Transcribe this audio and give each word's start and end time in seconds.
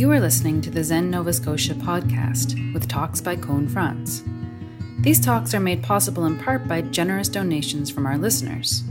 You 0.00 0.10
are 0.12 0.18
listening 0.18 0.62
to 0.62 0.70
the 0.70 0.82
Zen 0.82 1.10
Nova 1.10 1.30
Scotia 1.30 1.74
podcast 1.74 2.72
with 2.72 2.88
talks 2.88 3.20
by 3.20 3.36
Koun 3.36 3.70
Franz. 3.70 4.24
These 5.02 5.20
talks 5.20 5.52
are 5.52 5.60
made 5.60 5.82
possible 5.82 6.24
in 6.24 6.38
part 6.38 6.66
by 6.66 6.80
generous 6.80 7.28
donations 7.28 7.90
from 7.90 8.06
our 8.06 8.16
listeners. 8.16 8.82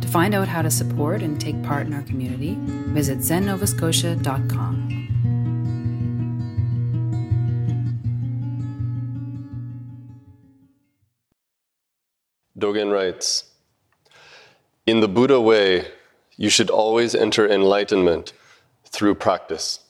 To 0.00 0.08
find 0.08 0.34
out 0.34 0.48
how 0.48 0.62
to 0.62 0.70
support 0.70 1.20
and 1.20 1.38
take 1.38 1.62
part 1.62 1.86
in 1.86 1.92
our 1.92 2.00
community, 2.04 2.56
visit 2.58 3.18
zennovascotia.com. 3.18 4.88
Dogen 12.58 12.90
writes 12.90 13.44
In 14.86 15.00
the 15.00 15.08
Buddha 15.08 15.38
way, 15.38 15.88
you 16.38 16.48
should 16.48 16.70
always 16.70 17.14
enter 17.14 17.46
enlightenment 17.46 18.32
through 18.86 19.16
practice. 19.16 19.80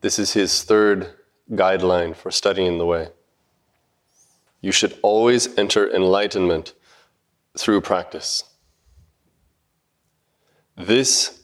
This 0.00 0.18
is 0.18 0.32
his 0.32 0.62
third 0.62 1.10
guideline 1.50 2.16
for 2.16 2.30
studying 2.30 2.78
the 2.78 2.86
way. 2.86 3.08
You 4.60 4.72
should 4.72 4.98
always 5.02 5.56
enter 5.58 5.90
enlightenment 5.94 6.74
through 7.56 7.80
practice. 7.82 8.44
This 10.76 11.42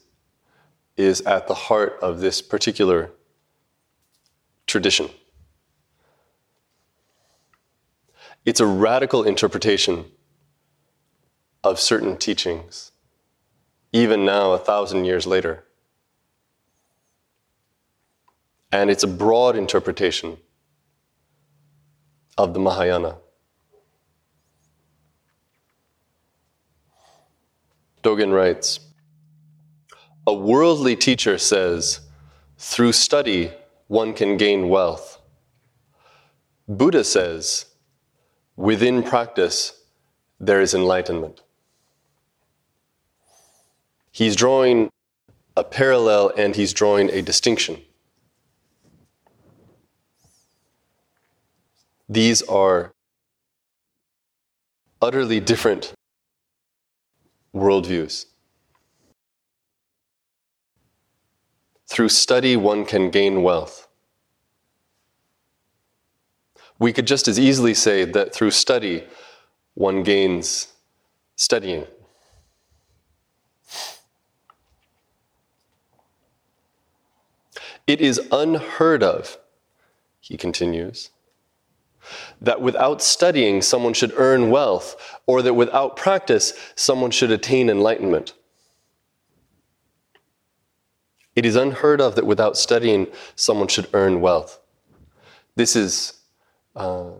is 0.96 1.20
at 1.22 1.46
the 1.46 1.54
heart 1.54 1.98
of 2.00 2.20
this 2.20 2.40
particular 2.40 3.10
tradition. 4.66 5.10
It's 8.46 8.60
a 8.60 8.66
radical 8.66 9.24
interpretation 9.24 10.06
of 11.62 11.80
certain 11.80 12.16
teachings, 12.16 12.92
even 13.92 14.24
now, 14.24 14.52
a 14.52 14.58
thousand 14.58 15.04
years 15.04 15.26
later. 15.26 15.65
And 18.76 18.90
it's 18.90 19.04
a 19.04 19.08
broad 19.24 19.56
interpretation 19.56 20.36
of 22.36 22.52
the 22.52 22.60
Mahayana. 22.60 23.16
Dogen 28.02 28.34
writes 28.34 28.80
A 30.26 30.34
worldly 30.34 30.94
teacher 30.94 31.38
says, 31.38 32.00
through 32.58 32.92
study, 32.92 33.50
one 33.86 34.12
can 34.12 34.36
gain 34.36 34.68
wealth. 34.68 35.22
Buddha 36.68 37.02
says, 37.02 37.64
within 38.56 39.02
practice, 39.02 39.84
there 40.38 40.60
is 40.60 40.74
enlightenment. 40.74 41.40
He's 44.12 44.36
drawing 44.36 44.90
a 45.56 45.64
parallel 45.64 46.30
and 46.36 46.54
he's 46.54 46.74
drawing 46.74 47.08
a 47.08 47.22
distinction. 47.22 47.85
These 52.08 52.42
are 52.42 52.92
utterly 55.02 55.40
different 55.40 55.92
worldviews. 57.54 58.26
Through 61.88 62.08
study, 62.10 62.56
one 62.56 62.84
can 62.84 63.10
gain 63.10 63.42
wealth. 63.42 63.88
We 66.78 66.92
could 66.92 67.06
just 67.06 67.26
as 67.26 67.38
easily 67.38 67.74
say 67.74 68.04
that 68.04 68.34
through 68.34 68.50
study, 68.50 69.04
one 69.74 70.02
gains 70.02 70.68
studying. 71.36 71.86
It 77.86 78.00
is 78.00 78.20
unheard 78.32 79.02
of, 79.02 79.38
he 80.20 80.36
continues, 80.36 81.10
that 82.40 82.60
without 82.60 83.02
studying 83.02 83.62
someone 83.62 83.92
should 83.92 84.12
earn 84.16 84.50
wealth, 84.50 85.18
or 85.26 85.42
that 85.42 85.54
without 85.54 85.96
practice 85.96 86.52
someone 86.74 87.10
should 87.10 87.30
attain 87.30 87.68
enlightenment. 87.68 88.34
It 91.34 91.44
is 91.44 91.56
unheard 91.56 92.00
of 92.00 92.14
that 92.14 92.26
without 92.26 92.56
studying 92.56 93.08
someone 93.34 93.68
should 93.68 93.88
earn 93.92 94.20
wealth. 94.20 94.58
This 95.54 95.76
is 95.76 96.14
uh, 96.74 97.10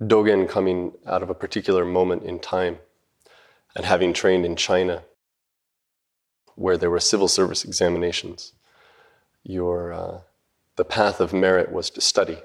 Dogen 0.00 0.48
coming 0.48 0.92
out 1.06 1.22
of 1.22 1.30
a 1.30 1.34
particular 1.34 1.84
moment 1.84 2.22
in 2.22 2.38
time 2.38 2.78
and 3.74 3.84
having 3.84 4.12
trained 4.12 4.44
in 4.44 4.56
China 4.56 5.02
where 6.54 6.76
there 6.76 6.90
were 6.90 7.00
civil 7.00 7.28
service 7.28 7.64
examinations. 7.64 8.52
Your 9.42 9.92
uh, 9.92 10.20
the 10.76 10.84
path 10.84 11.20
of 11.20 11.32
merit 11.32 11.70
was 11.70 11.90
to 11.90 12.00
study. 12.00 12.38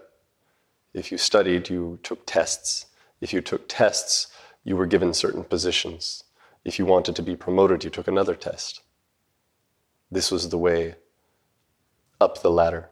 If 0.94 1.12
you 1.12 1.18
studied, 1.18 1.70
you 1.70 2.00
took 2.04 2.26
tests. 2.26 2.88
If 3.22 3.34
you 3.34 3.42
took 3.42 3.68
tests, 3.68 4.28
you 4.64 4.76
were 4.76 4.86
given 4.86 5.14
certain 5.14 5.44
positions. 5.44 6.24
If 6.66 6.80
you 6.80 6.86
wanted 6.86 7.16
to 7.16 7.22
be 7.22 7.36
promoted, 7.36 7.84
you 7.84 7.90
took 7.90 8.08
another 8.08 8.36
test. 8.36 8.82
This 10.12 10.32
was 10.32 10.50
the 10.50 10.58
way 10.58 10.96
up 12.20 12.42
the 12.42 12.52
ladder. 12.52 12.90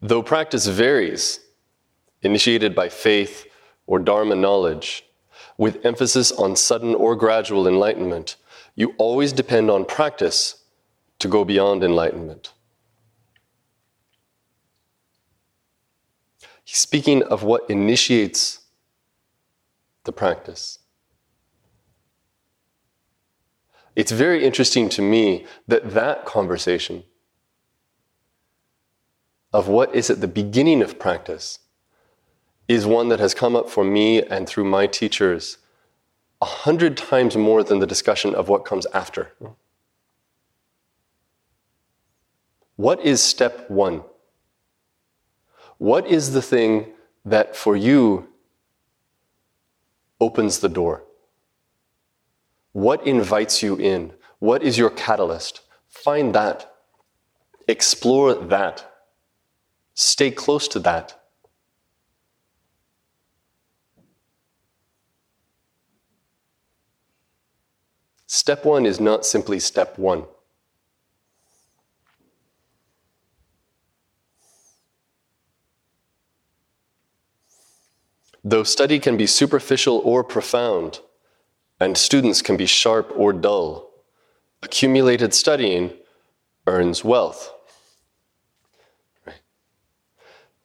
Though 0.00 0.22
practice 0.22 0.66
varies, 0.66 1.40
initiated 2.22 2.74
by 2.74 2.88
faith 2.88 3.46
or 3.86 3.98
Dharma 3.98 4.34
knowledge, 4.34 5.04
with 5.56 5.84
emphasis 5.84 6.32
on 6.32 6.56
sudden 6.56 6.94
or 6.94 7.14
gradual 7.14 7.68
enlightenment, 7.68 8.36
you 8.74 8.94
always 8.98 9.32
depend 9.32 9.70
on 9.70 9.84
practice 9.84 10.64
to 11.20 11.28
go 11.28 11.44
beyond 11.44 11.84
enlightenment. 11.84 12.52
He's 16.64 16.78
speaking 16.78 17.22
of 17.22 17.42
what 17.42 17.68
initiates 17.68 18.60
the 20.04 20.12
practice. 20.12 20.78
It's 23.94 24.10
very 24.10 24.44
interesting 24.44 24.88
to 24.90 25.02
me 25.02 25.46
that 25.68 25.92
that 25.92 26.24
conversation 26.24 27.04
of 29.52 29.68
what 29.68 29.94
is 29.94 30.10
at 30.10 30.20
the 30.20 30.26
beginning 30.26 30.82
of 30.82 30.98
practice 30.98 31.60
is 32.66 32.86
one 32.86 33.08
that 33.08 33.20
has 33.20 33.34
come 33.34 33.54
up 33.54 33.70
for 33.70 33.84
me 33.84 34.22
and 34.22 34.48
through 34.48 34.64
my 34.64 34.86
teachers 34.86 35.58
a 36.40 36.46
hundred 36.46 36.96
times 36.96 37.36
more 37.36 37.62
than 37.62 37.78
the 37.78 37.86
discussion 37.86 38.34
of 38.34 38.48
what 38.48 38.64
comes 38.64 38.86
after. 38.92 39.32
What 42.76 43.00
is 43.00 43.22
step 43.22 43.70
one? 43.70 44.02
What 45.84 46.06
is 46.06 46.32
the 46.32 46.40
thing 46.40 46.94
that 47.26 47.54
for 47.54 47.76
you 47.76 48.28
opens 50.18 50.60
the 50.60 50.70
door? 50.70 51.04
What 52.72 53.06
invites 53.06 53.62
you 53.62 53.76
in? 53.76 54.14
What 54.38 54.62
is 54.62 54.78
your 54.78 54.88
catalyst? 54.88 55.60
Find 55.90 56.34
that. 56.34 56.74
Explore 57.68 58.34
that. 58.34 58.90
Stay 59.92 60.30
close 60.30 60.68
to 60.68 60.78
that. 60.78 61.20
Step 68.26 68.64
one 68.64 68.86
is 68.86 68.98
not 68.98 69.26
simply 69.26 69.60
step 69.60 69.98
one. 69.98 70.24
Though 78.46 78.62
study 78.62 78.98
can 78.98 79.16
be 79.16 79.26
superficial 79.26 80.02
or 80.04 80.22
profound, 80.22 81.00
and 81.80 81.96
students 81.96 82.42
can 82.42 82.58
be 82.58 82.66
sharp 82.66 83.10
or 83.16 83.32
dull, 83.32 83.90
accumulated 84.62 85.32
studying 85.32 85.94
earns 86.66 87.02
wealth. 87.02 87.50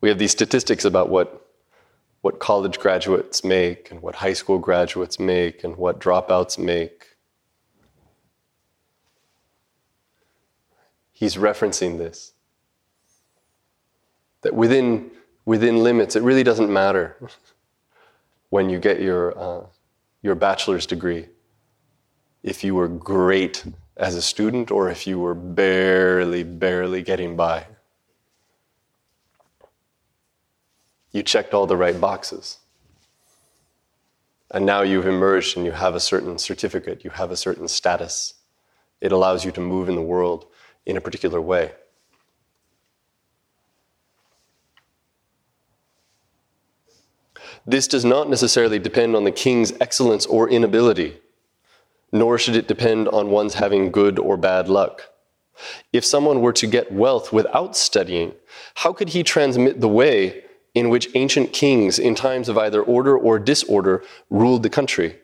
We 0.01 0.09
have 0.09 0.19
these 0.19 0.31
statistics 0.31 0.83
about 0.83 1.09
what, 1.09 1.47
what 2.19 2.39
college 2.39 2.79
graduates 2.79 3.45
make, 3.45 3.89
and 3.91 4.01
what 4.01 4.15
high 4.15 4.33
school 4.33 4.59
graduates 4.59 5.17
make, 5.17 5.63
and 5.63 5.77
what 5.77 5.99
dropouts 5.99 6.57
make. 6.57 7.15
He's 11.13 11.37
referencing 11.37 11.97
this. 11.97 12.33
That 14.41 14.53
within, 14.53 15.11
within 15.45 15.81
limits, 15.81 16.17
it 16.17 16.23
really 16.23 16.43
doesn't 16.43 16.71
matter 16.71 17.15
when 18.49 18.69
you 18.69 18.79
get 18.79 19.01
your, 19.01 19.37
uh, 19.37 19.65
your 20.21 20.35
bachelor's 20.35 20.85
degree 20.85 21.27
if 22.43 22.63
you 22.63 22.75
were 22.75 22.87
great 22.87 23.65
as 23.97 24.15
a 24.15 24.21
student 24.21 24.71
or 24.71 24.89
if 24.89 25.05
you 25.05 25.19
were 25.19 25.35
barely, 25.35 26.43
barely 26.43 27.01
getting 27.01 27.35
by. 27.35 27.65
You 31.11 31.23
checked 31.23 31.53
all 31.53 31.65
the 31.65 31.75
right 31.75 31.99
boxes. 31.99 32.59
And 34.51 34.65
now 34.65 34.81
you've 34.81 35.05
emerged 35.05 35.57
and 35.57 35.65
you 35.65 35.73
have 35.73 35.95
a 35.95 35.99
certain 35.99 36.37
certificate, 36.37 37.03
you 37.03 37.11
have 37.11 37.31
a 37.31 37.37
certain 37.37 37.67
status, 37.67 38.35
It 39.01 39.11
allows 39.11 39.45
you 39.45 39.51
to 39.51 39.61
move 39.61 39.89
in 39.89 39.95
the 39.95 40.01
world 40.01 40.47
in 40.85 40.97
a 40.97 41.01
particular 41.01 41.39
way. 41.39 41.71
This 47.65 47.87
does 47.87 48.05
not 48.05 48.29
necessarily 48.29 48.79
depend 48.79 49.15
on 49.15 49.23
the 49.23 49.31
king's 49.31 49.73
excellence 49.79 50.25
or 50.25 50.49
inability, 50.49 51.19
nor 52.11 52.37
should 52.37 52.55
it 52.55 52.67
depend 52.67 53.07
on 53.09 53.29
one's 53.29 53.55
having 53.55 53.91
good 53.91 54.17
or 54.17 54.37
bad 54.37 54.67
luck. 54.67 55.09
If 55.91 56.05
someone 56.05 56.41
were 56.41 56.53
to 56.53 56.67
get 56.67 56.91
wealth 56.91 57.33
without 57.33 57.75
studying, 57.75 58.33
how 58.75 58.93
could 58.93 59.09
he 59.09 59.23
transmit 59.23 59.81
the 59.81 59.87
way 59.87 60.43
in 60.73 60.89
which 60.89 61.09
ancient 61.15 61.51
kings, 61.51 61.99
in 61.99 62.15
times 62.15 62.47
of 62.47 62.57
either 62.57 62.81
order 62.81 63.17
or 63.17 63.39
disorder, 63.39 64.03
ruled 64.29 64.63
the 64.63 64.69
country? 64.69 65.17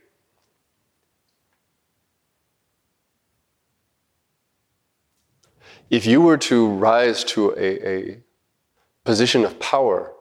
If 5.90 6.06
you 6.06 6.20
were 6.20 6.38
to 6.38 6.68
rise 6.68 7.24
to 7.26 7.52
a, 7.52 7.88
a 7.88 8.18
position 9.04 9.46
of 9.46 9.60
power 9.60 10.15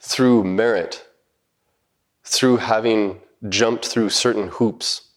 through 0.00 0.44
merit, 0.44 1.06
through 2.24 2.58
having 2.58 3.20
jumped 3.48 3.86
through 3.86 4.10
certain 4.10 4.48
hoops, 4.48 5.08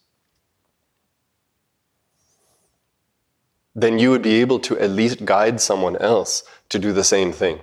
then 3.74 3.98
you 3.98 4.10
would 4.10 4.22
be 4.22 4.40
able 4.40 4.58
to 4.60 4.78
at 4.78 4.90
least 4.90 5.24
guide 5.24 5.60
someone 5.60 5.96
else 5.96 6.44
to 6.68 6.78
do 6.78 6.92
the 6.92 7.04
same 7.04 7.32
thing. 7.32 7.60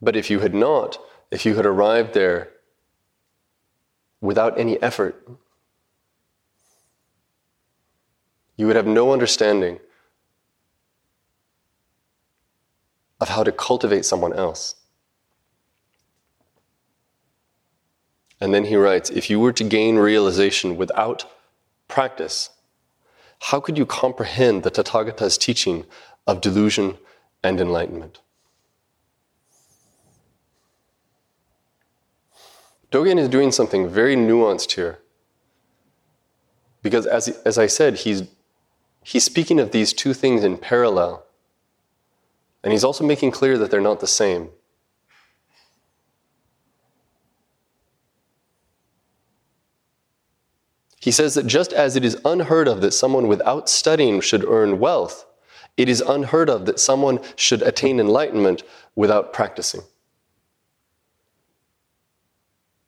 But 0.00 0.16
if 0.16 0.30
you 0.30 0.40
had 0.40 0.54
not, 0.54 0.98
if 1.30 1.44
you 1.44 1.56
had 1.56 1.66
arrived 1.66 2.14
there 2.14 2.50
without 4.20 4.58
any 4.58 4.80
effort, 4.82 5.28
you 8.56 8.66
would 8.66 8.76
have 8.76 8.86
no 8.86 9.12
understanding 9.12 9.80
of 13.20 13.30
how 13.30 13.42
to 13.42 13.52
cultivate 13.52 14.04
someone 14.04 14.32
else. 14.32 14.74
And 18.40 18.52
then 18.52 18.64
he 18.64 18.76
writes 18.76 19.10
if 19.10 19.30
you 19.30 19.40
were 19.40 19.52
to 19.52 19.64
gain 19.64 19.96
realization 19.96 20.76
without 20.76 21.24
practice, 21.88 22.50
how 23.40 23.60
could 23.60 23.78
you 23.78 23.86
comprehend 23.86 24.62
the 24.62 24.70
Tathagata's 24.70 25.38
teaching 25.38 25.84
of 26.26 26.40
delusion 26.40 26.98
and 27.42 27.60
enlightenment? 27.60 28.20
Dogen 32.90 33.18
is 33.18 33.28
doing 33.28 33.52
something 33.52 33.88
very 33.88 34.16
nuanced 34.16 34.72
here. 34.72 34.98
Because 36.82 37.06
as, 37.06 37.28
as 37.44 37.58
I 37.58 37.66
said, 37.66 37.96
he's, 37.96 38.22
he's 39.02 39.24
speaking 39.24 39.58
of 39.60 39.72
these 39.72 39.92
two 39.92 40.14
things 40.14 40.44
in 40.44 40.56
parallel. 40.56 41.25
And 42.62 42.72
he's 42.72 42.84
also 42.84 43.04
making 43.04 43.30
clear 43.30 43.58
that 43.58 43.70
they're 43.70 43.80
not 43.80 44.00
the 44.00 44.06
same. 44.06 44.50
He 51.00 51.12
says 51.12 51.34
that 51.34 51.46
just 51.46 51.72
as 51.72 51.94
it 51.94 52.04
is 52.04 52.18
unheard 52.24 52.66
of 52.66 52.80
that 52.80 52.90
someone 52.90 53.28
without 53.28 53.68
studying 53.68 54.20
should 54.20 54.44
earn 54.44 54.80
wealth, 54.80 55.24
it 55.76 55.88
is 55.88 56.00
unheard 56.00 56.50
of 56.50 56.66
that 56.66 56.80
someone 56.80 57.20
should 57.36 57.62
attain 57.62 58.00
enlightenment 58.00 58.64
without 58.96 59.32
practicing. 59.32 59.82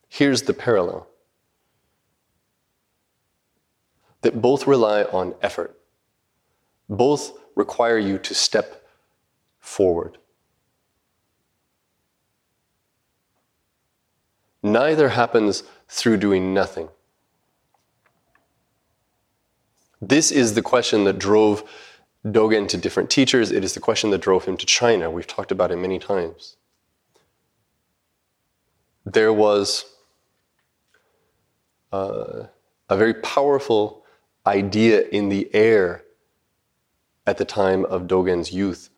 Here's 0.09 0.43
the 0.43 0.55
parallel 0.55 1.07
that 4.23 4.43
both 4.43 4.67
rely 4.67 5.05
on 5.05 5.35
effort, 5.41 5.79
both 6.89 7.39
require 7.55 7.99
you 7.99 8.19
to 8.19 8.35
step 8.35 8.88
forward. 9.69 10.19
Neither 14.63 15.11
happens 15.11 15.63
through 15.89 16.17
doing 16.17 16.53
nothing. 16.53 16.89
This 20.01 20.31
is 20.31 20.55
the 20.55 20.63
question 20.63 21.05
that 21.05 21.19
drove 21.19 21.69
Dogen 22.25 22.69
to 22.69 22.77
different 22.77 23.11
teachers. 23.11 23.51
It 23.51 23.65
is 23.65 23.75
the 23.75 23.81
question 23.81 24.11
that 24.11 24.21
drove 24.21 24.45
him 24.45 24.57
to 24.57 24.67
China. 24.67 25.11
We've 25.11 25.27
talked 25.27 25.53
about 25.53 25.71
it 25.71 25.77
many 25.77 25.99
times. 25.99 26.57
There 29.05 29.33
was 29.33 29.85
uh, 31.93 32.45
a 32.89 32.97
very 32.97 33.15
powerful 33.15 34.05
idea 34.47 35.03
in 35.09 35.29
the 35.29 35.49
air 35.55 36.05
at 37.27 37.39
the 37.39 37.45
time 37.45 37.85
of 37.85 38.03
Dogen's 38.03 38.53
youth, 38.53 38.91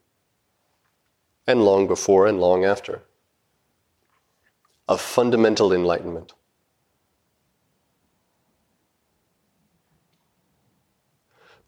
and 1.50 1.64
long 1.64 1.86
before 1.86 2.26
and 2.26 2.40
long 2.40 2.64
after, 2.64 3.02
of 4.88 5.00
fundamental 5.00 5.72
enlightenment. 5.72 6.32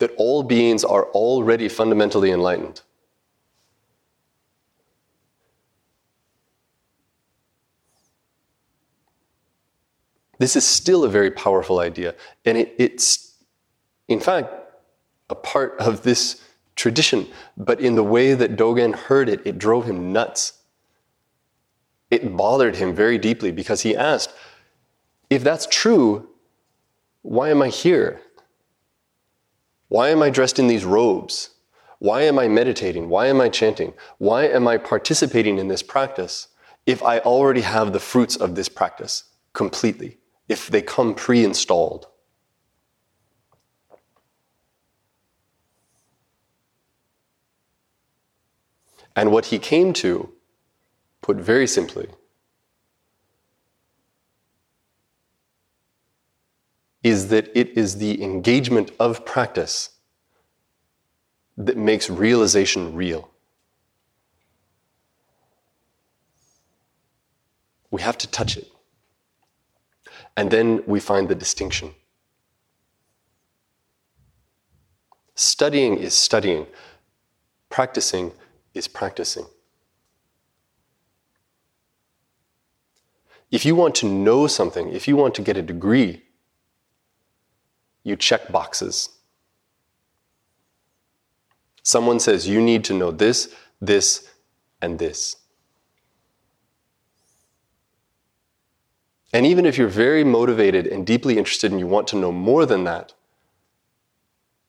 that 0.03 0.11
all 0.17 0.43
beings 0.43 0.83
are 0.83 1.05
already 1.13 1.69
fundamentally 1.69 2.33
enlightened. 2.33 2.81
This 10.39 10.57
is 10.57 10.67
still 10.67 11.05
a 11.05 11.09
very 11.09 11.31
powerful 11.31 11.79
idea, 11.79 12.17
and 12.45 12.59
it, 12.59 12.75
it's, 12.79 13.37
in 14.09 14.19
fact, 14.19 14.53
a 15.31 15.37
part 15.37 15.77
of 15.79 16.03
this 16.03 16.43
tradition. 16.77 17.27
But 17.57 17.81
in 17.81 17.95
the 17.95 18.03
way 18.03 18.35
that 18.35 18.57
Dogen 18.57 18.95
heard 18.95 19.29
it, 19.29 19.41
it 19.45 19.59
drove 19.59 19.87
him 19.87 20.13
nuts. 20.13 20.55
It 22.11 22.37
bothered 22.37 22.77
him 22.77 22.95
very 22.95 23.19
deeply 23.19 23.53
because 23.53 23.83
he 23.83 23.97
asked, 23.97 24.35
if 25.31 25.43
that's 25.43 25.67
true, 25.67 26.29
why 27.23 27.51
am 27.51 27.63
I 27.63 27.69
here? 27.69 28.21
Why 29.89 30.09
am 30.09 30.23
I 30.23 30.31
dressed 30.31 30.59
in 30.59 30.67
these 30.67 30.85
robes? 30.85 31.51
Why 31.99 32.23
am 32.23 32.39
I 32.39 32.49
meditating? 32.49 33.09
Why 33.09 33.27
am 33.27 33.41
I 33.41 33.49
chanting? 33.49 33.95
Why 34.19 34.45
am 34.45 34.67
I 34.67 34.77
participating 34.77 35.59
in 35.59 35.69
this 35.69 35.83
practice 35.83 36.49
if 36.85 37.03
I 37.03 37.21
already 37.21 37.61
have 37.61 37.93
the 37.93 38.01
fruits 38.01 38.35
of 38.37 38.55
this 38.55 38.69
practice 38.69 39.25
completely, 39.53 40.19
if 40.49 40.67
they 40.67 40.83
come 40.83 41.15
pre 41.15 41.45
installed? 41.45 42.09
And 49.15 49.31
what 49.31 49.47
he 49.47 49.59
came 49.59 49.93
to, 49.95 50.33
put 51.21 51.37
very 51.37 51.67
simply, 51.67 52.09
is 57.03 57.29
that 57.29 57.51
it 57.55 57.77
is 57.77 57.99
the 57.99 58.23
engagement 58.23 58.91
of 58.99 59.25
practice 59.27 59.91
that 61.57 61.77
makes 61.77 62.09
realization 62.09 62.95
real. 62.95 63.29
We 67.91 68.01
have 68.01 68.17
to 68.19 68.27
touch 68.27 68.57
it. 68.57 68.69
And 70.37 70.51
then 70.51 70.83
we 70.87 70.99
find 71.01 71.29
the 71.29 71.35
distinction. 71.35 71.95
Studying 75.35 75.99
is 75.99 76.15
studying, 76.15 76.67
practicing 77.69 78.33
is 78.75 78.89
practicing. 78.89 79.47
If 83.51 83.67
you 83.67 83.75
want 83.75 83.95
to 83.97 84.09
know 84.09 84.47
something, 84.47 84.93
if 84.93 85.07
you 85.07 85.15
want 85.15 85.35
to 85.35 85.43
get 85.43 85.57
a 85.59 85.63
degree, 85.63 86.23
you 88.03 88.17
check 88.17 88.51
boxes. 88.51 89.11
Someone 91.83 92.19
says 92.19 92.49
you 92.49 92.61
need 92.61 92.85
to 92.85 92.95
know 92.95 93.11
this, 93.11 93.55
this, 93.81 94.29
and 94.81 94.99
this. 94.99 95.37
And 99.33 99.47
even 99.47 99.67
if 99.67 99.79
you're 99.79 99.89
very 99.89 100.25
motivated 100.25 100.87
and 100.87 101.07
deeply 101.07 101.39
interested 101.39 101.71
and 101.71 101.81
you 101.81 101.87
want 101.87 102.07
to 102.09 102.17
know 102.17 102.33
more 102.33 102.67
than 102.67 102.85
that, 102.85 103.15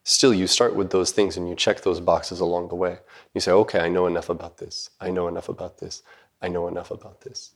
still 0.03 0.33
you 0.33 0.47
start 0.47 0.75
with 0.75 0.91
those 0.91 1.11
things 1.11 1.37
and 1.37 1.47
you 1.49 1.55
check 1.55 1.81
those 1.81 1.99
boxes 1.99 2.39
along 2.39 2.67
the 2.67 2.75
way. 2.75 2.99
You 3.33 3.41
say, 3.41 3.51
okay, 3.51 3.79
I 3.79 3.89
know 3.89 4.05
enough 4.05 4.29
about 4.29 4.57
this. 4.57 4.89
I 4.99 5.09
know 5.09 5.27
enough 5.27 5.49
about 5.49 5.79
this. 5.79 6.03
I 6.41 6.49
know 6.49 6.67
enough 6.67 6.91
about 6.91 7.21
this. 7.21 7.51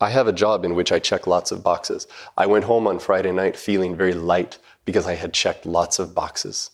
I 0.00 0.10
have 0.10 0.26
a 0.26 0.32
job 0.32 0.64
in 0.64 0.74
which 0.74 0.90
I 0.90 0.98
check 0.98 1.26
lots 1.26 1.52
of 1.52 1.62
boxes. 1.62 2.08
I 2.36 2.46
went 2.46 2.64
home 2.64 2.86
on 2.86 2.98
Friday 2.98 3.30
night 3.30 3.56
feeling 3.56 3.94
very 3.94 4.14
light 4.14 4.58
because 4.84 5.06
I 5.06 5.14
had 5.14 5.32
checked 5.32 5.64
lots 5.64 5.98
of 5.98 6.14
boxes. 6.14 6.70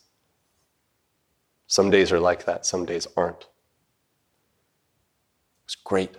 Some 1.66 1.90
days 1.90 2.10
are 2.10 2.20
like 2.20 2.46
that, 2.46 2.64
some 2.64 2.86
days 2.86 3.06
aren't. 3.16 3.46
It's 5.66 5.74
great. 5.74 6.16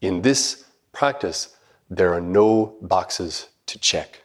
In 0.00 0.22
this 0.22 0.64
practice, 0.92 1.56
there 1.90 2.12
are 2.14 2.20
no 2.20 2.76
boxes 2.80 3.48
to 3.66 3.78
check. 3.78 4.22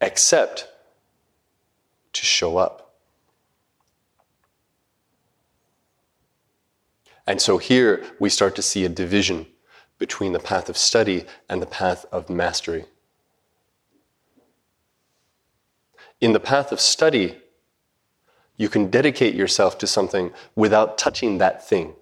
Except 0.00 0.68
to 2.12 2.24
show 2.24 2.58
up. 2.58 2.94
And 7.26 7.40
so 7.40 7.58
here 7.58 8.04
we 8.20 8.28
start 8.30 8.54
to 8.56 8.62
see 8.62 8.84
a 8.84 8.88
division 8.88 9.46
between 9.98 10.32
the 10.32 10.38
path 10.38 10.68
of 10.68 10.76
study 10.76 11.24
and 11.48 11.60
the 11.60 11.66
path 11.66 12.06
of 12.12 12.30
mastery. 12.30 12.84
In 16.20 16.32
the 16.32 16.40
path 16.40 16.72
of 16.72 16.80
study, 16.80 17.38
you 18.56 18.68
can 18.68 18.90
dedicate 18.90 19.34
yourself 19.34 19.76
to 19.78 19.86
something 19.86 20.32
without 20.54 20.96
touching 20.96 21.38
that 21.38 21.66
thing. 21.66 21.94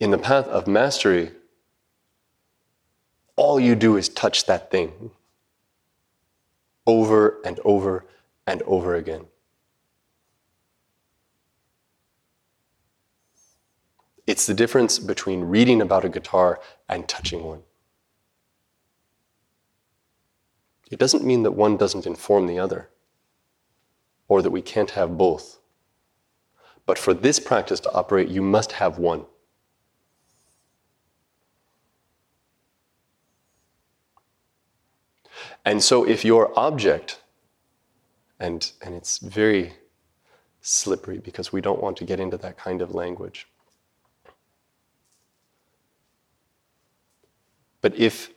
In 0.00 0.10
the 0.12 0.18
path 0.18 0.46
of 0.46 0.66
mastery, 0.66 1.32
all 3.34 3.58
you 3.58 3.74
do 3.74 3.96
is 3.96 4.08
touch 4.08 4.46
that 4.46 4.70
thing 4.70 5.10
over 6.86 7.40
and 7.44 7.58
over 7.64 8.04
and 8.46 8.62
over 8.62 8.94
again. 8.94 9.26
It's 14.26 14.46
the 14.46 14.54
difference 14.54 14.98
between 14.98 15.44
reading 15.44 15.80
about 15.80 16.04
a 16.04 16.08
guitar 16.08 16.60
and 16.88 17.08
touching 17.08 17.42
one. 17.44 17.62
It 20.90 20.98
doesn't 20.98 21.24
mean 21.24 21.42
that 21.42 21.52
one 21.52 21.76
doesn't 21.76 22.06
inform 22.06 22.46
the 22.46 22.58
other, 22.58 22.88
or 24.28 24.42
that 24.42 24.50
we 24.50 24.62
can't 24.62 24.90
have 24.92 25.18
both. 25.18 25.58
But 26.86 26.98
for 26.98 27.12
this 27.12 27.38
practice 27.38 27.80
to 27.80 27.92
operate, 27.92 28.28
you 28.28 28.42
must 28.42 28.72
have 28.72 28.98
one. 28.98 29.26
And 35.68 35.82
so, 35.82 36.08
if 36.08 36.24
your 36.24 36.58
object, 36.58 37.20
and, 38.40 38.72
and 38.80 38.94
it's 38.94 39.18
very 39.18 39.74
slippery 40.62 41.18
because 41.18 41.52
we 41.52 41.60
don't 41.60 41.82
want 41.82 41.98
to 41.98 42.04
get 42.04 42.18
into 42.18 42.38
that 42.38 42.56
kind 42.56 42.80
of 42.80 42.94
language. 42.94 43.46
But 47.82 47.94
if 47.96 48.30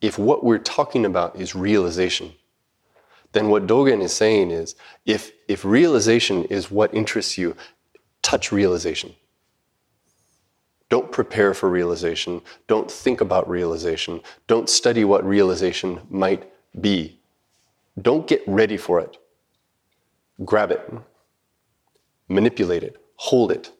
if 0.00 0.18
what 0.18 0.42
we're 0.42 0.56
talking 0.56 1.04
about 1.04 1.36
is 1.36 1.54
realization, 1.54 2.32
then 3.32 3.50
what 3.50 3.66
Dogen 3.66 4.00
is 4.00 4.14
saying 4.14 4.50
is 4.50 4.76
if, 5.04 5.30
if 5.46 5.62
realization 5.62 6.44
is 6.44 6.70
what 6.70 6.94
interests 6.94 7.36
you, 7.36 7.54
touch 8.22 8.50
realization. 8.50 9.14
Don't 10.88 11.12
prepare 11.12 11.52
for 11.54 11.68
realization. 11.68 12.40
Don't 12.66 12.90
think 12.90 13.20
about 13.20 13.48
realization. 13.48 14.20
Don't 14.46 14.70
study 14.70 15.04
what 15.04 15.24
realization 15.24 16.00
might 16.08 16.50
be. 16.80 17.20
Don't 18.00 18.26
get 18.26 18.42
ready 18.46 18.76
for 18.76 19.00
it. 19.00 19.18
Grab 20.44 20.70
it, 20.70 20.88
manipulate 22.28 22.84
it, 22.84 22.96
hold 23.16 23.50
it. 23.50 23.72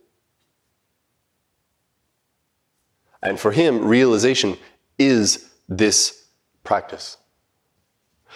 And 3.22 3.38
for 3.38 3.52
him, 3.52 3.84
realization 3.84 4.56
is 4.98 5.50
this 5.68 6.26
practice. 6.64 7.16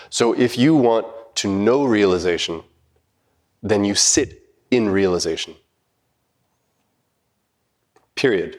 So 0.08 0.32
if 0.32 0.56
you 0.56 0.74
want 0.76 1.06
to 1.36 1.48
know 1.48 1.84
realization, 1.84 2.62
then 3.62 3.84
you 3.84 3.94
sit 3.94 4.42
in 4.70 4.88
realization. 4.88 5.54
Period. 8.14 8.58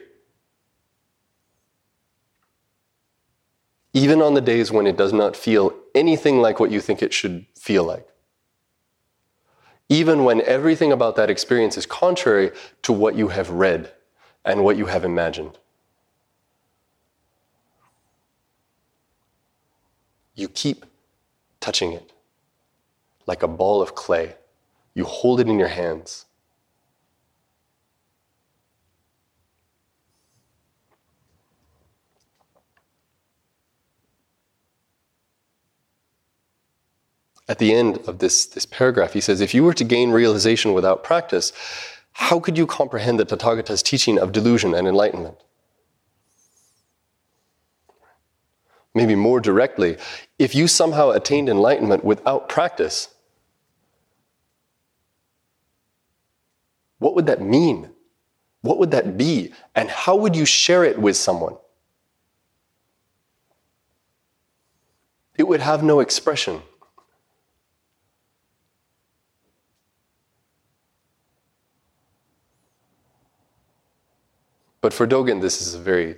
Even 3.94 4.20
on 4.20 4.34
the 4.34 4.42
days 4.42 4.70
when 4.70 4.86
it 4.86 4.98
does 4.98 5.12
not 5.12 5.34
feel 5.36 5.74
anything 5.94 6.42
like 6.42 6.60
what 6.60 6.70
you 6.70 6.80
think 6.80 7.02
it 7.02 7.14
should 7.14 7.46
feel 7.56 7.84
like. 7.84 8.06
Even 9.88 10.24
when 10.24 10.42
everything 10.42 10.92
about 10.92 11.16
that 11.16 11.30
experience 11.30 11.78
is 11.78 11.86
contrary 11.86 12.50
to 12.82 12.92
what 12.92 13.14
you 13.14 13.28
have 13.28 13.48
read 13.48 13.92
and 14.44 14.62
what 14.62 14.76
you 14.76 14.86
have 14.86 15.04
imagined. 15.04 15.58
you 20.34 20.48
keep 20.48 20.84
touching 21.60 21.92
it 21.92 22.12
like 23.26 23.42
a 23.42 23.48
ball 23.48 23.80
of 23.80 23.94
clay. 23.94 24.34
You 24.94 25.04
hold 25.04 25.40
it 25.40 25.48
in 25.48 25.58
your 25.58 25.68
hands. 25.68 26.26
At 37.48 37.58
the 37.58 37.74
end 37.74 37.98
of 38.08 38.18
this, 38.20 38.46
this 38.46 38.66
paragraph, 38.66 39.12
he 39.12 39.20
says, 39.20 39.40
If 39.40 39.54
you 39.54 39.64
were 39.64 39.74
to 39.74 39.84
gain 39.84 40.10
realization 40.10 40.72
without 40.72 41.04
practice, 41.04 41.52
how 42.12 42.40
could 42.40 42.56
you 42.56 42.66
comprehend 42.66 43.20
the 43.20 43.26
Tathagata's 43.26 43.82
teaching 43.82 44.18
of 44.18 44.32
delusion 44.32 44.74
and 44.74 44.88
enlightenment? 44.88 45.36
maybe 48.94 49.14
more 49.14 49.40
directly, 49.40 49.96
if 50.38 50.54
you 50.54 50.68
somehow 50.68 51.10
attained 51.10 51.48
enlightenment 51.48 52.04
without 52.04 52.48
practice, 52.48 53.08
what 56.98 57.14
would 57.14 57.26
that 57.26 57.42
mean? 57.42 57.90
What 58.62 58.78
would 58.78 58.92
that 58.92 59.18
be? 59.18 59.52
And 59.74 59.90
how 59.90 60.16
would 60.16 60.36
you 60.36 60.46
share 60.46 60.84
it 60.84 60.98
with 60.98 61.16
someone? 61.16 61.56
It 65.36 65.48
would 65.48 65.60
have 65.60 65.82
no 65.82 65.98
expression. 65.98 66.62
But 74.84 74.92
for 74.92 75.06
Dogen, 75.06 75.40
this 75.40 75.62
is 75.62 75.72
a 75.72 75.78
very 75.78 76.16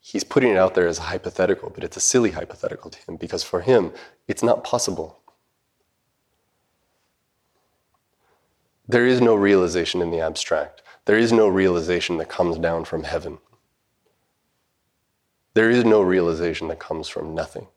he's 0.00 0.24
putting 0.24 0.50
it 0.50 0.56
out 0.56 0.74
there 0.74 0.88
as 0.88 0.98
a 0.98 1.02
hypothetical, 1.02 1.70
but 1.70 1.84
it's 1.84 1.96
a 1.96 2.00
silly 2.00 2.32
hypothetical 2.32 2.90
to 2.90 2.98
him 2.98 3.14
because 3.14 3.44
for 3.44 3.60
him, 3.60 3.92
it's 4.26 4.42
not 4.42 4.64
possible. 4.64 5.20
There 8.88 9.06
is 9.06 9.20
no 9.20 9.36
realization 9.36 10.02
in 10.02 10.10
the 10.10 10.18
abstract. 10.18 10.82
There 11.04 11.16
is 11.16 11.32
no 11.32 11.46
realization 11.46 12.16
that 12.16 12.28
comes 12.28 12.58
down 12.58 12.86
from 12.86 13.04
heaven. 13.04 13.38
There 15.54 15.70
is 15.70 15.84
no 15.84 16.02
realization 16.02 16.66
that 16.66 16.80
comes 16.80 17.06
from 17.06 17.36
nothing. 17.36 17.68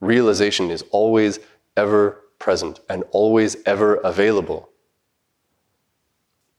Realization 0.00 0.70
is 0.70 0.84
always 0.90 1.38
ever 1.76 2.18
present 2.38 2.80
and 2.88 3.04
always 3.10 3.58
ever 3.66 3.96
available. 3.96 4.71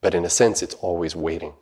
But 0.04 0.14
in 0.14 0.26
a 0.26 0.30
sense, 0.30 0.62
it's 0.62 0.76
always 0.76 1.16
waiting. 1.16 1.54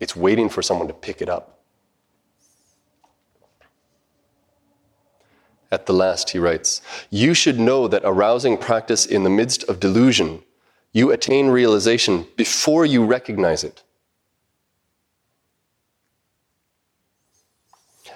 It's 0.00 0.16
waiting 0.16 0.48
for 0.48 0.62
someone 0.62 0.88
to 0.88 0.94
pick 0.94 1.20
it 1.20 1.28
up. 1.28 1.60
At 5.70 5.84
the 5.84 5.92
last, 5.92 6.30
he 6.30 6.38
writes 6.38 6.80
You 7.10 7.34
should 7.34 7.60
know 7.60 7.86
that 7.86 8.02
arousing 8.04 8.56
practice 8.56 9.04
in 9.04 9.24
the 9.24 9.30
midst 9.30 9.62
of 9.64 9.78
delusion, 9.78 10.42
you 10.92 11.10
attain 11.10 11.48
realization 11.48 12.26
before 12.36 12.86
you 12.86 13.04
recognize 13.04 13.62
it. 13.62 13.82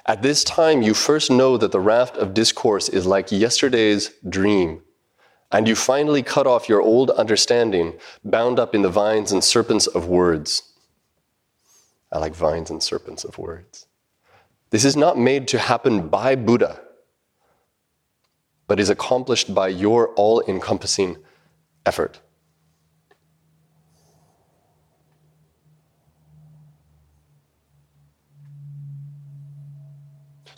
At 0.06 0.22
this 0.22 0.42
time, 0.42 0.80
you 0.80 0.94
first 0.94 1.30
know 1.30 1.58
that 1.58 1.72
the 1.72 1.80
raft 1.80 2.16
of 2.16 2.32
discourse 2.32 2.88
is 2.88 3.04
like 3.04 3.30
yesterday's 3.30 4.12
dream, 4.26 4.82
and 5.50 5.66
you 5.66 5.74
finally 5.74 6.22
cut 6.22 6.46
off 6.46 6.68
your 6.68 6.82
old 6.82 7.10
understanding, 7.10 7.94
bound 8.24 8.58
up 8.58 8.74
in 8.74 8.82
the 8.82 8.88
vines 8.88 9.32
and 9.32 9.42
serpents 9.42 9.86
of 9.86 10.06
words. 10.06 10.74
I 12.12 12.18
like 12.18 12.34
vines 12.34 12.70
and 12.70 12.82
serpents 12.82 13.24
of 13.24 13.38
words. 13.38 13.86
This 14.70 14.84
is 14.84 14.96
not 14.96 15.18
made 15.18 15.48
to 15.48 15.58
happen 15.58 16.08
by 16.08 16.34
Buddha, 16.34 16.80
but 18.66 18.78
is 18.78 18.90
accomplished 18.90 19.54
by 19.54 19.68
your 19.68 20.08
all 20.14 20.42
encompassing 20.46 21.16
effort. 21.86 22.20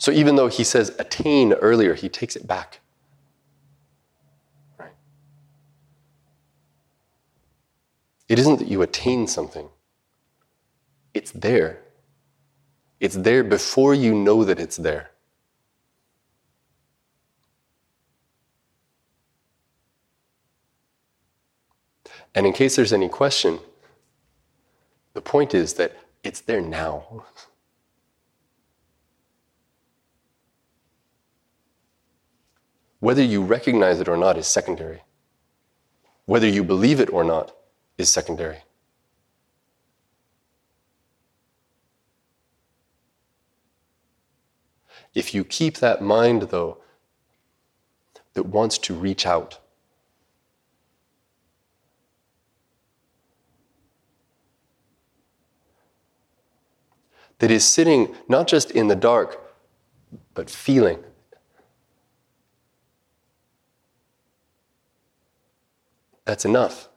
So 0.01 0.11
even 0.11 0.35
though 0.35 0.47
he 0.47 0.63
says 0.63 0.95
attain 0.97 1.53
earlier, 1.53 1.93
he 1.93 2.09
takes 2.09 2.35
it 2.35 2.47
back. 2.47 2.79
Right? 4.79 4.89
It 8.31 8.39
isn't 8.39 8.59
that 8.59 8.69
you 8.69 8.81
attain 8.81 9.27
something, 9.27 9.67
it's 11.13 11.31
there. 11.31 11.81
It's 13.01 13.17
there 13.17 13.43
before 13.43 13.93
you 13.93 14.15
know 14.15 14.45
that 14.45 14.57
it's 14.57 14.77
there. 14.77 15.11
And 22.33 22.47
in 22.47 22.53
case 22.53 22.77
there's 22.77 22.93
any 22.93 23.09
question, 23.09 23.59
the 25.13 25.19
point 25.19 25.53
is 25.53 25.73
that 25.73 25.97
it's 26.23 26.39
there 26.39 26.61
now. 26.61 27.25
Whether 33.01 33.23
you 33.23 33.41
recognize 33.41 33.99
it 33.99 34.07
or 34.07 34.15
not 34.15 34.37
is 34.37 34.47
secondary. 34.47 35.01
Whether 36.23 36.47
you 36.47 36.63
believe 36.63 37.01
it 37.01 37.11
or 37.11 37.25
not 37.25 37.53
is 38.01 38.09
secondary. 38.09 38.63
If 45.13 45.33
you 45.33 45.43
keep 45.43 45.77
that 45.77 46.01
mind, 46.01 46.43
though, 46.43 46.79
that 48.33 48.43
wants 48.43 48.77
to 48.79 48.93
reach 48.93 49.25
out, 49.25 49.59
that 57.39 57.51
is 57.51 57.65
sitting 57.65 58.15
not 58.27 58.47
just 58.47 58.71
in 58.71 58.87
the 58.87 58.95
dark, 58.95 59.39
but 60.33 60.49
feeling. 60.49 61.03
That's 66.25 66.45
enough. 66.45 66.90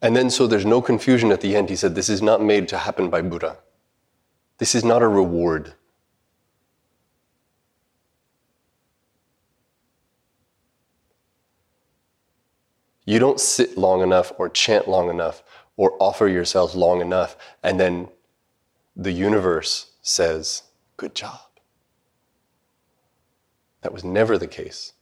And 0.00 0.14
then, 0.14 0.30
so 0.30 0.46
there's 0.46 0.66
no 0.66 0.80
confusion 0.80 1.32
at 1.32 1.40
the 1.40 1.56
end, 1.56 1.68
he 1.68 1.76
said, 1.76 1.94
This 1.94 2.08
is 2.08 2.22
not 2.22 2.42
made 2.42 2.68
to 2.68 2.78
happen 2.78 3.10
by 3.10 3.20
Buddha. 3.22 3.58
This 4.58 4.74
is 4.74 4.84
not 4.84 5.02
a 5.02 5.08
reward. 5.08 5.74
You 13.04 13.18
don't 13.18 13.40
sit 13.40 13.78
long 13.78 14.02
enough 14.02 14.32
or 14.38 14.48
chant 14.48 14.86
long 14.86 15.08
enough 15.08 15.42
or 15.76 15.96
offer 15.98 16.28
yourself 16.28 16.74
long 16.74 17.00
enough, 17.00 17.36
and 17.62 17.80
then 17.80 18.08
the 18.94 19.12
universe 19.12 19.92
says, 20.02 20.64
Good 20.96 21.14
job. 21.14 21.40
That 23.80 23.92
was 23.92 24.04
never 24.04 24.36
the 24.36 24.46
case. 24.46 24.92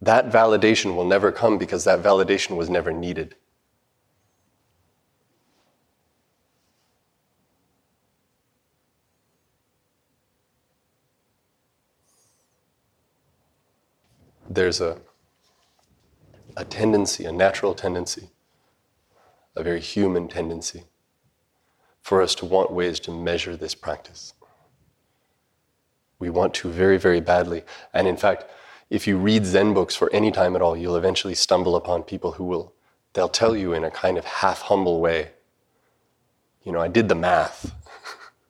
That 0.00 0.30
validation 0.30 0.94
will 0.94 1.04
never 1.04 1.32
come 1.32 1.58
because 1.58 1.84
that 1.84 2.02
validation 2.02 2.56
was 2.56 2.68
never 2.68 2.92
needed. 2.92 3.34
There's 14.48 14.80
a 14.80 14.98
a 16.56 16.64
tendency, 16.64 17.24
a 17.26 17.32
natural 17.32 17.74
tendency, 17.74 18.30
a 19.54 19.62
very 19.62 19.80
human 19.80 20.26
tendency 20.26 20.84
for 22.00 22.22
us 22.22 22.34
to 22.36 22.46
want 22.46 22.72
ways 22.72 22.98
to 23.00 23.10
measure 23.10 23.56
this 23.56 23.74
practice. 23.74 24.32
We 26.18 26.30
want 26.30 26.54
to 26.54 26.70
very, 26.70 26.96
very 26.96 27.20
badly. 27.20 27.62
And 27.92 28.08
in 28.08 28.16
fact, 28.16 28.46
if 28.90 29.06
you 29.06 29.18
read 29.18 29.44
Zen 29.44 29.74
books 29.74 29.94
for 29.94 30.12
any 30.12 30.30
time 30.30 30.56
at 30.56 30.62
all, 30.62 30.76
you'll 30.76 30.96
eventually 30.96 31.34
stumble 31.34 31.76
upon 31.76 32.02
people 32.02 32.32
who 32.32 32.44
will, 32.44 32.72
they'll 33.12 33.28
tell 33.28 33.56
you 33.56 33.72
in 33.72 33.84
a 33.84 33.90
kind 33.90 34.18
of 34.18 34.24
half 34.24 34.62
humble 34.62 35.00
way, 35.00 35.30
you 36.62 36.72
know, 36.72 36.80
I 36.80 36.88
did 36.88 37.08
the 37.08 37.14
math. 37.14 37.74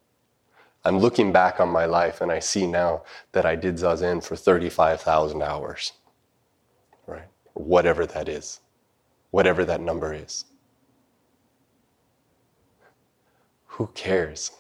I'm 0.84 0.98
looking 0.98 1.32
back 1.32 1.60
on 1.60 1.68
my 1.68 1.84
life 1.84 2.20
and 2.20 2.30
I 2.30 2.38
see 2.38 2.66
now 2.66 3.02
that 3.32 3.44
I 3.44 3.56
did 3.56 3.76
Zazen 3.76 4.22
for 4.22 4.36
35,000 4.36 5.42
hours 5.42 5.92
right? 7.06 7.28
whatever 7.54 8.06
that 8.06 8.28
is, 8.28 8.60
whatever 9.30 9.64
that 9.64 9.80
number 9.80 10.12
is. 10.12 10.44
Who 13.66 13.88
cares? 13.88 14.52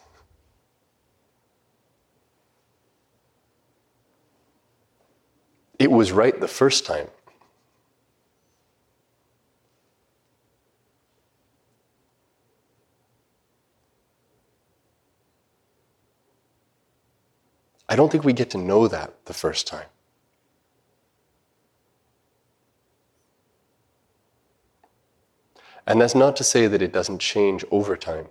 It 5.78 5.90
was 5.90 6.12
right 6.12 6.38
the 6.38 6.48
first 6.48 6.86
time. 6.86 7.08
I 17.88 17.94
don't 17.94 18.10
think 18.10 18.24
we 18.24 18.32
get 18.32 18.50
to 18.50 18.58
know 18.58 18.88
that 18.88 19.24
the 19.26 19.34
first 19.34 19.66
time. 19.66 19.86
And 25.86 26.00
that's 26.00 26.16
not 26.16 26.34
to 26.36 26.44
say 26.44 26.66
that 26.66 26.82
it 26.82 26.92
doesn't 26.92 27.20
change 27.20 27.64
over 27.70 27.96
time. 27.96 28.26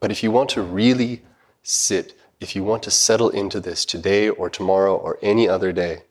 But 0.00 0.10
if 0.10 0.22
you 0.22 0.30
want 0.30 0.50
to 0.50 0.62
really 0.62 1.22
sit, 1.62 2.14
if 2.40 2.54
you 2.54 2.62
want 2.62 2.82
to 2.84 2.90
settle 2.90 3.30
into 3.30 3.60
this 3.60 3.84
today 3.84 4.28
or 4.28 4.48
tomorrow 4.48 4.96
or 4.96 5.18
any 5.22 5.48
other 5.48 5.72
day, 5.72 6.02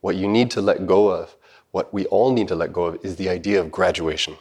what 0.00 0.16
you 0.16 0.26
need 0.28 0.50
to 0.50 0.60
let 0.60 0.86
go 0.86 1.08
of, 1.08 1.36
what 1.70 1.94
we 1.94 2.06
all 2.06 2.32
need 2.32 2.48
to 2.48 2.54
let 2.56 2.72
go 2.72 2.84
of, 2.84 3.04
is 3.04 3.16
the 3.16 3.28
idea 3.28 3.60
of 3.60 3.70
graduation. 3.70 4.36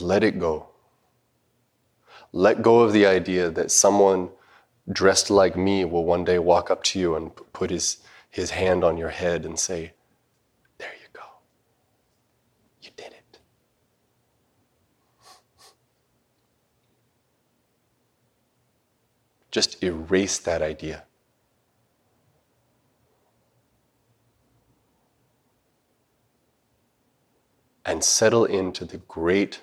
Let 0.00 0.24
it 0.24 0.38
go. 0.38 0.68
Let 2.32 2.62
go 2.62 2.80
of 2.80 2.92
the 2.92 3.06
idea 3.06 3.50
that 3.50 3.70
someone 3.70 4.30
dressed 4.90 5.30
like 5.30 5.56
me 5.56 5.84
will 5.84 6.04
one 6.04 6.24
day 6.24 6.38
walk 6.38 6.70
up 6.70 6.82
to 6.84 6.98
you 6.98 7.14
and 7.14 7.34
put 7.52 7.70
his, 7.70 7.98
his 8.30 8.50
hand 8.50 8.84
on 8.84 8.96
your 8.96 9.10
head 9.10 9.44
and 9.44 9.58
say, 9.58 9.92
There 10.78 10.92
you 11.00 11.08
go. 11.12 11.22
You 12.82 12.90
did 12.96 13.12
it. 13.12 13.38
Just 19.50 19.82
erase 19.82 20.38
that 20.38 20.60
idea. 20.60 21.04
And 27.86 28.02
settle 28.02 28.46
into 28.46 28.84
the 28.84 28.96
great 28.96 29.60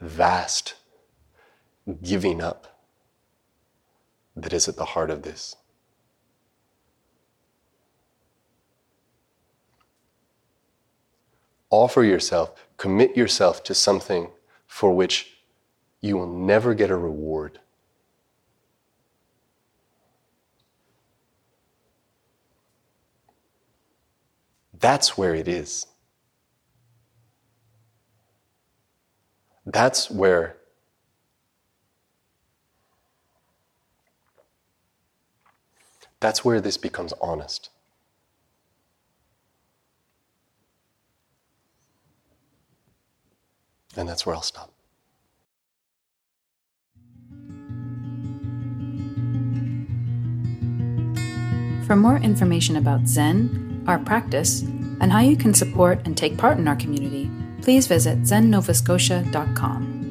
vast 0.00 0.74
giving 2.00 2.40
up 2.40 2.71
that 4.36 4.52
is 4.52 4.68
at 4.68 4.76
the 4.76 4.84
heart 4.84 5.10
of 5.10 5.22
this. 5.22 5.56
Offer 11.70 12.04
yourself, 12.04 12.52
commit 12.76 13.16
yourself 13.16 13.64
to 13.64 13.74
something 13.74 14.30
for 14.66 14.94
which 14.94 15.38
you 16.00 16.16
will 16.16 16.26
never 16.26 16.74
get 16.74 16.90
a 16.90 16.96
reward. 16.96 17.60
That's 24.78 25.16
where 25.16 25.34
it 25.34 25.46
is. 25.46 25.86
That's 29.64 30.10
where 30.10 30.56
that's 36.22 36.44
where 36.44 36.60
this 36.60 36.76
becomes 36.78 37.12
honest. 37.20 37.68
And 43.96 44.08
that's 44.08 44.24
where 44.24 44.34
I'll 44.34 44.40
stop. 44.40 44.70
For 51.86 51.96
more 51.96 52.16
information 52.16 52.76
about 52.76 53.06
Zen, 53.06 53.84
our 53.86 53.98
practice, 53.98 54.62
and 55.00 55.12
how 55.12 55.20
you 55.20 55.36
can 55.36 55.52
support 55.52 56.00
and 56.06 56.16
take 56.16 56.38
part 56.38 56.56
in 56.56 56.68
our 56.68 56.76
community, 56.76 57.28
please 57.60 57.86
visit 57.86 58.22
zennovascotia.com. 58.22 60.01